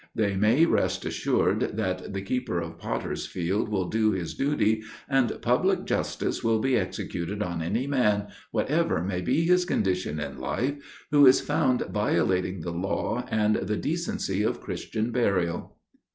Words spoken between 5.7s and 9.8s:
justice will be executed on any man, whatever may be his